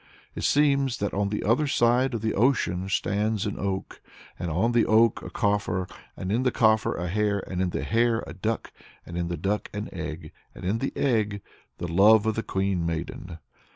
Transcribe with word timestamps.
It 0.33 0.43
seems 0.43 0.97
"that 0.97 1.13
on 1.13 1.29
the 1.29 1.43
other 1.43 1.67
side 1.67 2.15
of 2.15 2.21
the 2.21 2.33
ocean 2.33 2.89
stands 2.89 3.45
an 3.45 3.59
oak, 3.59 4.01
and 4.39 4.49
on 4.49 4.71
the 4.71 4.83
oak 4.87 5.21
a 5.21 5.29
coffer, 5.29 5.85
and 6.17 6.31
in 6.31 6.41
the 6.41 6.49
coffer 6.49 6.95
a 6.97 7.07
hare, 7.07 7.43
and 7.47 7.61
in 7.61 7.69
the 7.69 7.83
hare 7.83 8.23
a 8.25 8.33
duck, 8.33 8.71
and 9.05 9.15
in 9.15 9.27
the 9.27 9.37
duck 9.37 9.69
an 9.75 9.89
egg, 9.93 10.31
and 10.55 10.65
in 10.65 10.79
the 10.79 10.91
egg 10.97 11.43
the 11.77 11.87
love 11.87 12.25
of 12.25 12.33
the 12.33 12.41
Queen 12.41 12.83
Maiden." 12.83 13.37